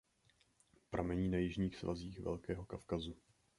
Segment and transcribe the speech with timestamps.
[0.89, 3.15] Pramení na jižních svazích Velkého Kavkazu.